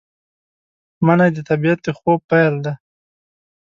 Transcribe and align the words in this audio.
منی 1.05 1.29
د 1.33 1.37
طبیعت 1.49 1.79
د 1.83 1.87
خوب 1.97 2.19
پیل 2.29 2.55
دی 2.63 2.73